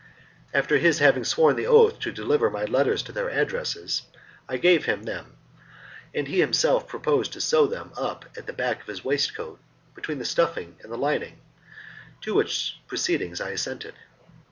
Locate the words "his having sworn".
0.79-1.55